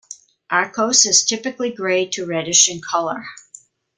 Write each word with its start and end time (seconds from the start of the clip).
Arkose 0.51 1.05
is 1.07 1.23
typically 1.25 1.71
grey 1.71 2.07
to 2.07 2.25
reddish 2.25 2.67
in 2.67 2.81
colour. 2.81 3.23